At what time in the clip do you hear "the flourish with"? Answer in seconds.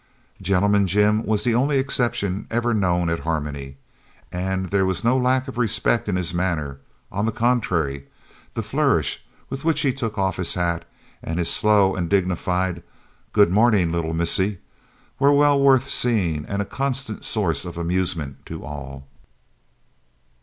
8.55-9.63